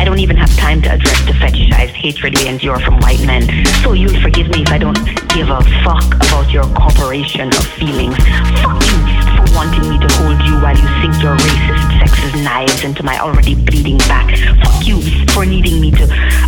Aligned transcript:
I 0.00 0.04
don't 0.04 0.18
even 0.18 0.38
have 0.38 0.48
time 0.56 0.80
to 0.80 0.94
address 0.94 1.20
the 1.26 1.32
fetishized 1.32 1.92
hatred 1.92 2.34
we 2.38 2.48
endure 2.48 2.80
from 2.80 2.98
white 3.00 3.20
men. 3.26 3.44
So 3.82 3.92
you'll 3.92 4.18
forgive 4.22 4.48
me 4.48 4.62
if 4.62 4.68
I 4.68 4.78
don't 4.78 4.96
give 5.28 5.50
a 5.50 5.60
fuck 5.84 6.14
about 6.14 6.50
your 6.50 6.64
corporation 6.72 7.48
of 7.48 7.66
feelings. 7.76 8.16
Fuck 8.64 8.80
you 8.80 8.96
for 9.36 9.44
wanting 9.54 9.84
me 9.90 10.00
to 10.00 10.08
hold 10.16 10.40
you 10.40 10.56
while 10.56 10.72
you 10.72 10.88
sink 11.04 11.22
your 11.22 11.36
racist 11.36 12.00
sexist 12.00 12.42
knives 12.42 12.82
into 12.82 13.02
my 13.02 13.18
already 13.20 13.54
bleeding 13.54 13.98
back. 14.08 14.34
Fuck 14.64 14.86
you 14.86 15.02
for 15.34 15.44
needing 15.44 15.82
me 15.82 15.90
to 15.90 16.04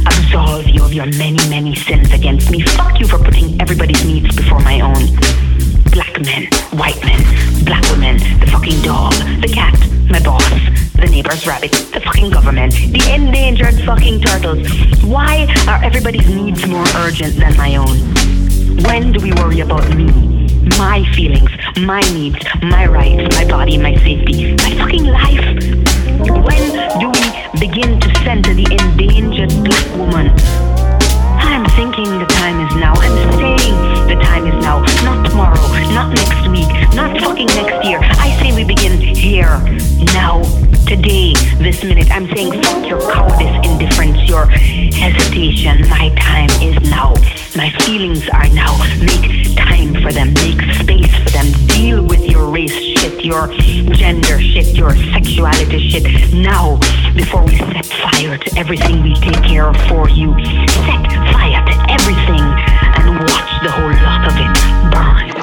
absolve 0.07 0.71
you 0.71 0.83
of 0.83 0.95
your 0.95 1.05
many, 1.19 1.47
many 1.51 1.75
sins 1.77 2.11
against 2.11 2.51
me. 2.51 2.63
Fuck 2.63 3.01
you 3.01 3.07
for 3.07 3.19
putting 3.19 3.61
everybody's 3.61 4.03
needs 4.03 4.35
before 4.35 4.61
my 4.61 4.81
own 4.81 5.52
black 5.93 6.19
men, 6.23 6.49
white 6.73 7.01
men, 7.05 7.21
black 7.65 7.83
women, 7.91 8.17
the 8.41 8.49
fucking 8.51 8.81
dog, 8.83 9.13
the 9.43 9.49
cat, 9.53 9.79
my 10.09 10.19
boss, 10.21 10.49
the 10.95 11.07
neighbor's 11.11 11.47
rabbit, 11.47 11.71
the 11.93 12.01
fucking 12.01 12.31
government, 12.31 12.73
the 12.73 13.13
endangered 13.13 13.75
fucking 13.85 14.21
turtles. 14.21 14.67
Why 15.05 15.47
are 15.69 15.85
everybody's 15.85 16.27
needs 16.29 16.67
more 16.67 16.87
urgent 16.97 17.37
than 17.37 17.55
my 17.59 17.77
own? 17.77 17.99
When 18.85 19.13
do 19.13 19.21
we 19.21 19.33
worry 19.35 19.61
about 19.61 19.87
me? 19.95 20.49
My 20.79 21.05
feelings, 21.15 21.51
my 21.77 22.01
needs, 22.13 22.39
my 22.63 22.87
rights, 22.87 23.37
my 23.37 23.45
body, 23.45 23.77
my 23.77 23.95
safety, 23.97 24.55
my 24.55 24.75
fucking 24.77 25.05
life. 25.05 25.45
When 26.25 27.01
do 27.01 27.09
we 27.11 27.61
begin 27.61 28.01
to 28.01 28.15
center 28.25 28.55
the 28.55 28.67
endangered 28.81 29.53
black 29.63 29.97
woman? 29.99 30.72
I'm 31.53 31.67
thinking 31.77 32.19
the 32.19 32.25
time 32.25 32.67
is 32.67 32.75
now. 32.77 32.95
I'm 32.95 33.13
saying 33.37 34.09
the 34.09 34.17
time 34.25 34.47
is 34.47 34.57
now. 34.65 34.81
Not 35.05 35.29
tomorrow, 35.29 35.69
not 35.93 36.09
next 36.09 36.49
week, 36.49 36.73
not 36.95 37.19
fucking 37.21 37.47
next 37.47 37.87
year. 37.87 37.99
I 38.03 38.37
say 38.41 38.55
we 38.55 38.65
begin 38.65 39.01
here, 39.01 39.59
now, 40.15 40.43
today, 40.87 41.33
this 41.59 41.83
minute. 41.83 42.11
I'm 42.11 42.29
saying 42.35 42.63
fuck 42.63 42.87
your 42.87 43.01
cowardice, 43.01 43.67
indifference, 43.67 44.29
your 44.29 44.47
hesitation. 44.47 45.89
My 45.89 46.11
time 46.17 46.51
is 46.61 46.77
now. 46.91 47.15
My 47.57 47.71
feelings 47.81 48.29
are 48.29 48.49
now. 48.49 48.77
Make 49.01 49.57
time 49.57 49.95
for 50.03 50.13
them. 50.13 50.35
Make 50.35 50.61
space 50.77 51.15
for 51.23 51.31
them. 51.31 51.47
Deal 51.69 52.05
with 52.05 52.25
your 52.29 52.51
race 52.51 52.75
shit, 52.75 53.25
your 53.25 53.49
gender 53.95 54.41
shit, 54.41 54.77
your 54.77 54.95
sexuality 55.13 55.89
shit 55.89 56.35
now 56.35 56.77
before 57.15 57.45
we 57.45 57.57
set 57.57 57.87
fire 57.87 58.37
to 58.37 58.59
everything 58.59 59.03
we 59.03 59.15
take 59.17 59.43
care 59.45 59.69
of 59.69 59.77
for 59.89 60.09
you. 60.11 60.35
Set 60.69 61.03
fire 61.33 61.65
to 61.65 61.77
everything 61.89 62.45
and 63.01 63.19
watch 63.21 63.53
the 63.63 63.71
whole 63.71 63.93
lot 64.05 64.29
of 64.29 64.37
it 64.37 64.93
burn. 64.93 65.42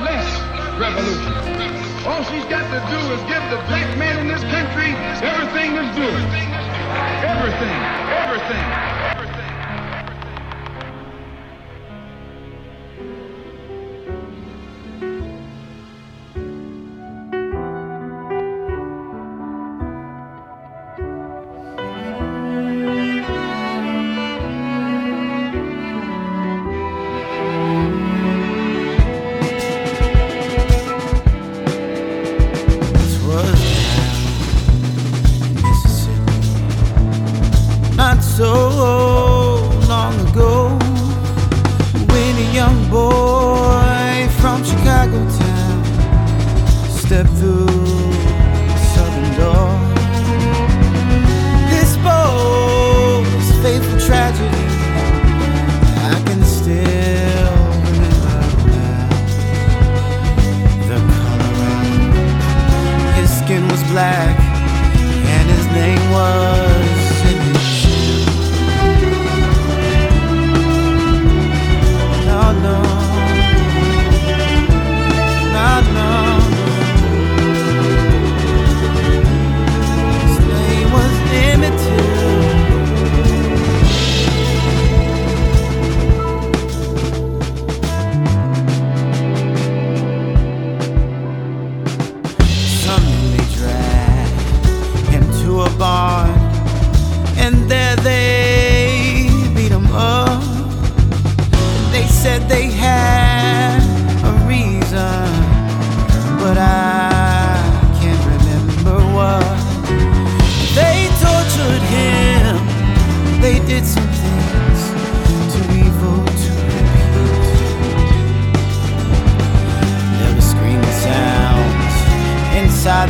less 0.00 0.28
revolution. 0.80 1.32
All 2.06 2.24
she's 2.24 2.44
got 2.46 2.64
to 2.72 2.80
do 2.90 3.00
is 3.12 3.20
give 3.28 3.44
the 3.50 3.60
black 3.68 3.96
man 3.98 4.18
in 4.18 4.28
this 4.28 4.42
country 4.50 4.90
everything 5.20 5.74
that's 5.74 5.94
due. 5.96 6.02
Everything, 6.02 6.48
everything. 7.28 7.76
everything. 8.10 9.11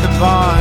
the 0.03 0.09
bar. 0.19 0.52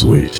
Jazz 0.00 0.39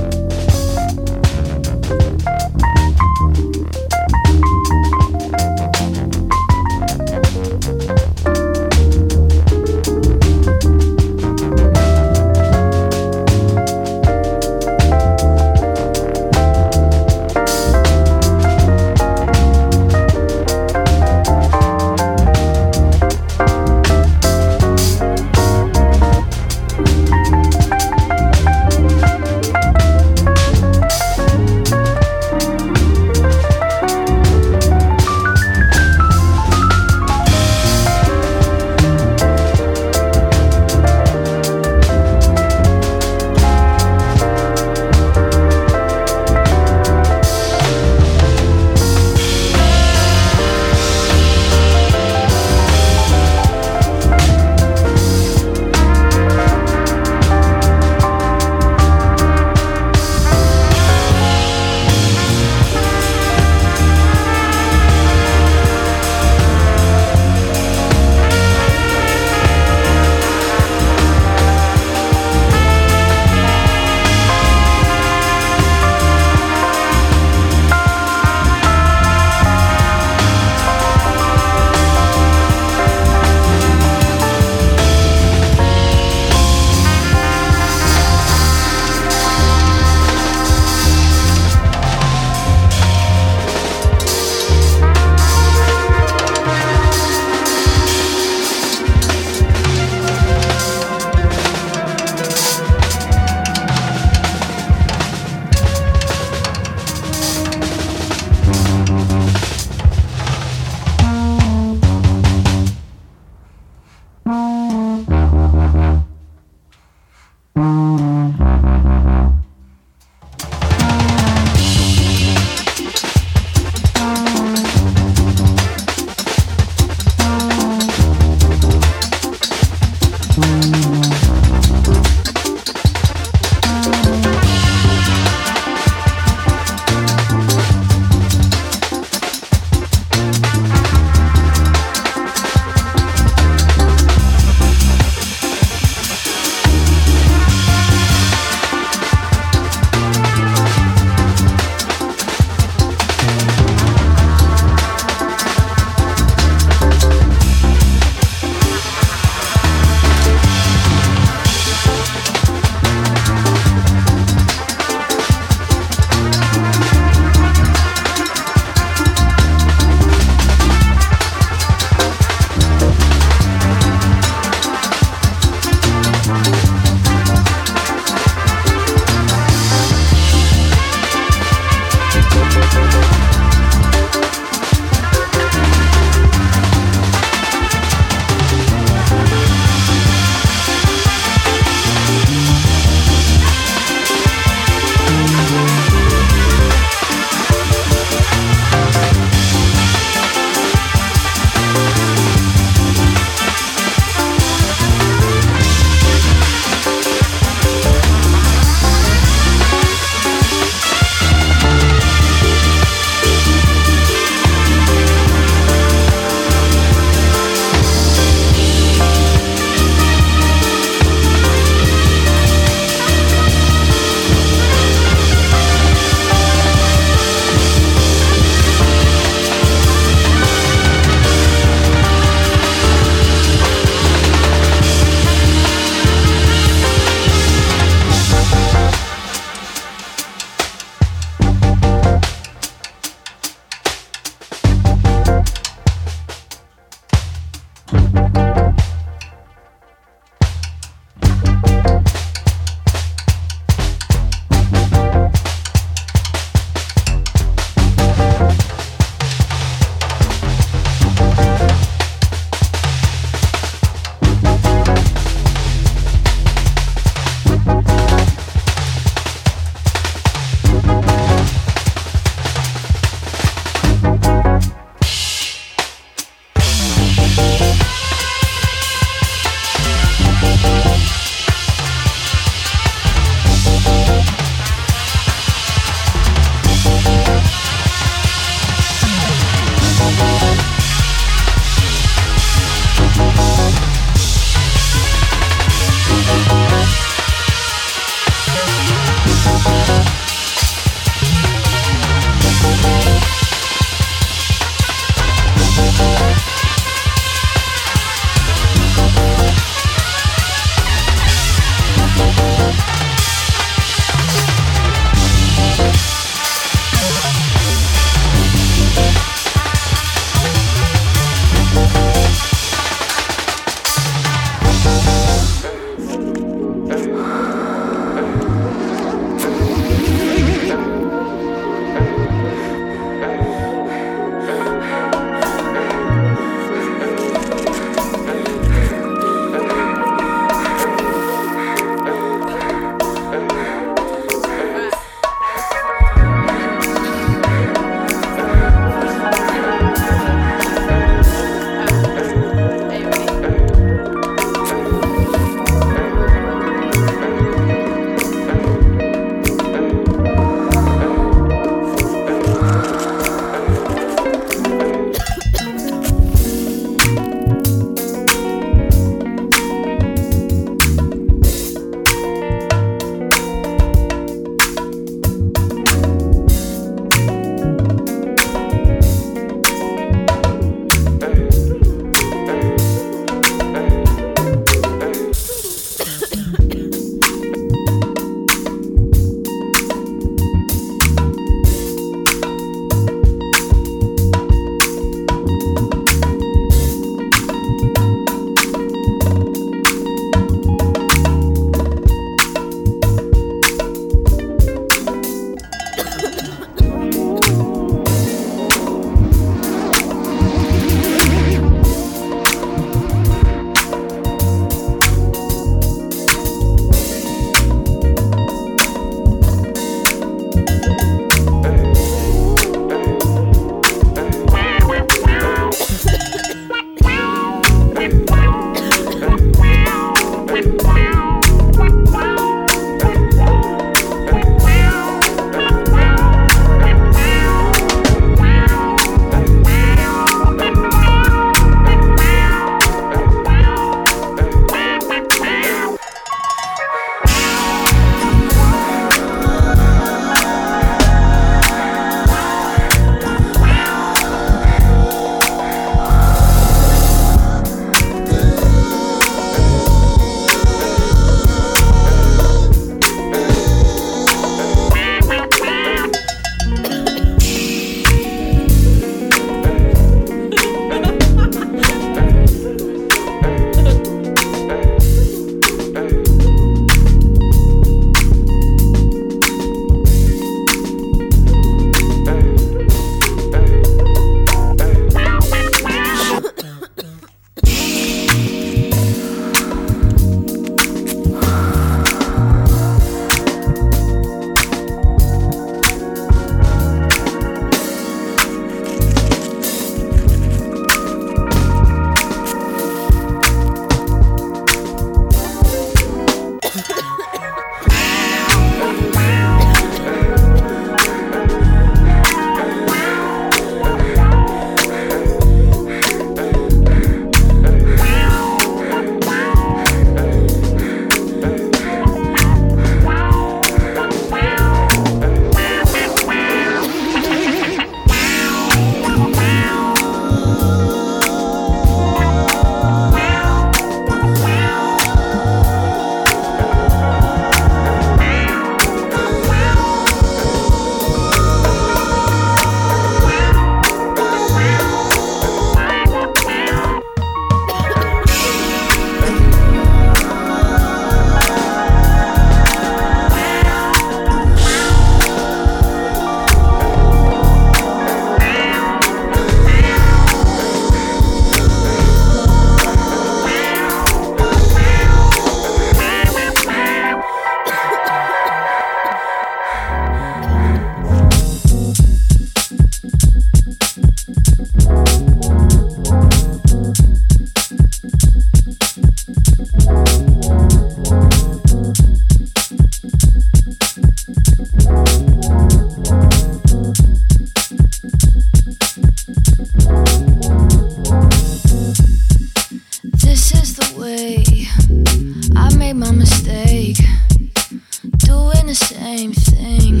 same 598.96 599.34
thing 599.34 600.00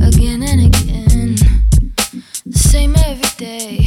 again 0.00 0.44
and 0.44 0.72
again. 0.72 1.34
The 2.46 2.58
same 2.58 2.94
every 2.94 3.28
day. 3.36 3.86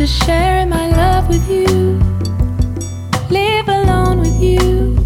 to 0.00 0.06
sharing 0.06 0.70
my 0.70 0.88
love 0.88 1.28
with 1.28 1.46
you, 1.50 2.00
live 3.28 3.68
alone 3.68 4.18
with 4.18 4.40
you, 4.40 4.96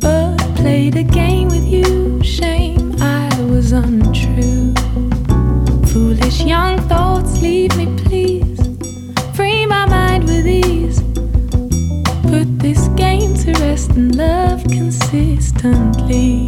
but 0.00 0.38
play 0.56 0.88
the 0.88 1.02
game 1.02 1.48
with 1.48 1.66
you. 1.66 2.18
Shame 2.24 2.96
I 2.98 3.28
was 3.50 3.72
untrue. 3.72 4.72
Foolish 5.88 6.44
young 6.44 6.78
thoughts, 6.88 7.42
leave 7.42 7.76
me, 7.76 7.94
please. 8.04 8.58
Free 9.36 9.66
my 9.66 9.84
mind 9.84 10.24
with 10.24 10.46
ease. 10.46 11.02
Put 12.22 12.58
this 12.58 12.88
game 12.96 13.34
to 13.34 13.52
rest 13.60 13.90
and 13.90 14.16
love 14.16 14.64
consistently. 14.64 16.41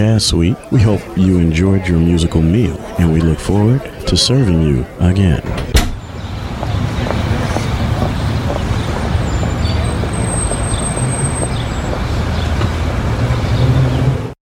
Jazz 0.00 0.24
Suite. 0.24 0.56
We 0.72 0.80
hope 0.80 1.02
you 1.14 1.36
enjoyed 1.36 1.86
your 1.86 1.98
musical 1.98 2.40
meal, 2.40 2.74
and 2.98 3.12
we 3.12 3.20
look 3.20 3.38
forward 3.38 3.82
to 4.06 4.16
serving 4.16 4.62
you 4.62 4.86
again. 4.98 5.42